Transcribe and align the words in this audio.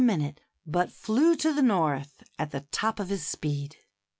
minute, 0.03 0.41
but 0.65 0.91
flew 0.91 1.35
to 1.35 1.53
the 1.53 1.61
North 1.61 2.23
at 2.39 2.49
the 2.49 2.61
top 2.71 2.99
of 2.99 3.09
his 3.09 3.23
speed. 3.23 3.77